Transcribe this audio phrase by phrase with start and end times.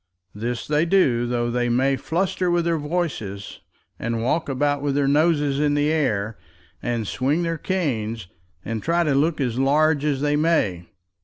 [0.33, 3.59] This they do, though they may fluster with their voices,
[3.99, 6.39] and walk about with their noses in the air,
[6.81, 8.25] and swing their canes,
[8.65, 10.87] and try to look as large as they may.